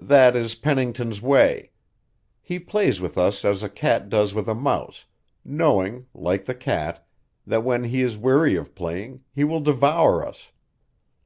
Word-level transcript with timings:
"That 0.00 0.34
is 0.34 0.54
Pennington's 0.54 1.20
way. 1.20 1.72
He 2.40 2.58
plays 2.58 3.02
with 3.02 3.18
us 3.18 3.44
as 3.44 3.62
a 3.62 3.68
cat 3.68 4.08
does 4.08 4.32
with 4.32 4.48
a 4.48 4.54
mouse, 4.54 5.04
knowing, 5.44 6.06
like 6.14 6.46
the 6.46 6.54
cat, 6.54 7.06
that 7.46 7.64
when 7.64 7.84
he 7.84 8.00
is 8.00 8.16
weary 8.16 8.56
of 8.56 8.74
playing, 8.74 9.24
he 9.34 9.44
will 9.44 9.60
devour 9.60 10.26
us. 10.26 10.52